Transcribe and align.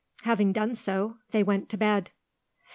Having 0.23 0.53
done 0.53 0.73
so, 0.73 1.17
they 1.29 1.43
went 1.43 1.69
to 1.69 1.77
bed. 1.77 2.09